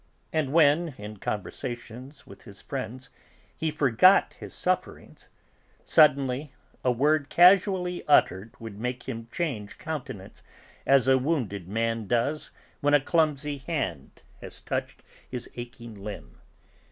[0.33, 3.09] And when, in conversation with his friends,
[3.55, 5.29] he forgot his sufferings,
[5.85, 10.41] suddenly a word casually uttered would make him change countenance
[10.87, 16.39] as a wounded man does when a clumsy hand has touched his aching limb.